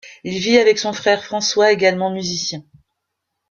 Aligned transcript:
Il 0.23 0.39
vit 0.39 0.57
avec 0.57 0.79
son 0.79 0.93
frère 0.93 1.23
François, 1.23 1.71
également 1.71 2.09
musicien. 2.09 2.63